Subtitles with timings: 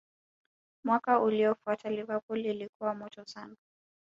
[0.85, 3.55] mwaka uliofuata Liverpool ilikuwa moto sana